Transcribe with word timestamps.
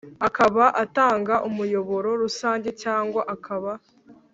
Akaba 0.27 0.63
atanga 0.83 1.33
umuyoboro 1.49 2.09
rusange 2.23 2.69
cyangwa 2.83 3.21
akaba 3.35 3.71